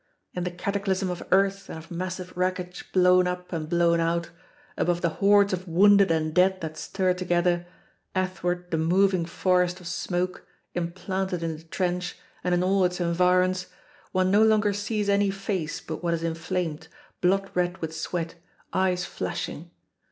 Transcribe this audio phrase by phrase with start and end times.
[0.33, 4.31] In the cataclysm of earth and of massive wreckage blown up and blown out,
[4.75, 7.67] above the hordes of wounded and dead that stir together,
[8.15, 13.67] athwart the moving forest of smoke implanted in the trench and in all its environs,
[14.11, 16.87] one no longer sees any face but what is inflamed,
[17.21, 18.33] blood red with sweat,
[18.73, 19.69] eyes flashing.